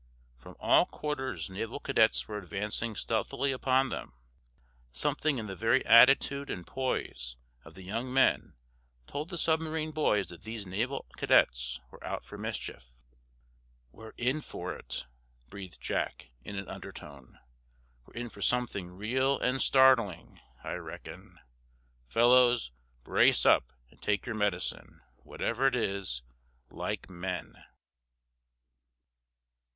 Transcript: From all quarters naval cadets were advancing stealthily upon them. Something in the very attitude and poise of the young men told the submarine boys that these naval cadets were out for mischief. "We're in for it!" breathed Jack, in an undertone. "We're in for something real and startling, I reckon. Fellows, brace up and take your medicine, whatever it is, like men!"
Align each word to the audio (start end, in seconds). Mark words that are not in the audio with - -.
From 0.39 0.55
all 0.59 0.87
quarters 0.87 1.47
naval 1.47 1.79
cadets 1.79 2.27
were 2.27 2.39
advancing 2.39 2.95
stealthily 2.95 3.51
upon 3.51 3.89
them. 3.89 4.13
Something 4.91 5.37
in 5.37 5.45
the 5.45 5.55
very 5.55 5.85
attitude 5.85 6.49
and 6.49 6.65
poise 6.65 7.35
of 7.63 7.75
the 7.75 7.83
young 7.83 8.11
men 8.11 8.55
told 9.05 9.29
the 9.29 9.37
submarine 9.37 9.91
boys 9.91 10.29
that 10.29 10.41
these 10.41 10.65
naval 10.65 11.05
cadets 11.17 11.79
were 11.91 12.03
out 12.03 12.25
for 12.25 12.35
mischief. 12.35 12.91
"We're 13.91 14.13
in 14.17 14.41
for 14.41 14.73
it!" 14.75 15.05
breathed 15.49 15.79
Jack, 15.79 16.31
in 16.43 16.55
an 16.55 16.67
undertone. 16.67 17.37
"We're 18.07 18.15
in 18.15 18.29
for 18.29 18.41
something 18.41 18.89
real 18.89 19.37
and 19.37 19.61
startling, 19.61 20.41
I 20.63 20.77
reckon. 20.77 21.39
Fellows, 22.07 22.71
brace 23.03 23.45
up 23.45 23.71
and 23.91 24.01
take 24.01 24.25
your 24.25 24.33
medicine, 24.33 25.01
whatever 25.17 25.67
it 25.67 25.75
is, 25.75 26.23
like 26.71 27.07
men!" 27.07 27.63